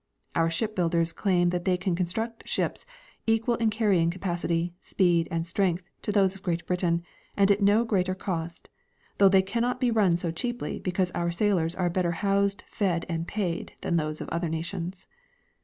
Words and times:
Our 0.33 0.49
ship 0.49 0.75
builders 0.75 1.13
claim 1.13 1.51
that 1.51 1.63
they 1.63 1.77
can 1.77 1.95
construct 1.95 2.49
ships 2.49 2.87
ec|ual 3.27 3.55
in 3.61 3.69
carrying 3.69 4.09
capacity, 4.09 4.73
speed 4.81 5.27
and 5.29 5.45
strength 5.45 5.83
to 6.01 6.11
those 6.11 6.33
of 6.33 6.41
Great 6.41 6.65
Britain, 6.65 7.03
and 7.37 7.51
at 7.51 7.61
no 7.61 7.83
greater 7.85 8.15
cost; 8.15 8.67
though 9.19 9.29
they 9.29 9.43
can 9.43 9.61
not 9.61 9.79
be 9.79 9.91
run 9.91 10.17
so 10.17 10.31
cheaply 10.31 10.79
because 10.79 11.11
our 11.11 11.29
sailors 11.29 11.75
are 11.75 11.87
better 11.87 12.13
housed, 12.13 12.63
fed 12.65 13.05
and 13.07 13.27
paid 13.27 13.73
than 13.81 13.95
those 13.95 14.21
of 14.21 14.29
other 14.29 14.49
nations. 14.49 15.05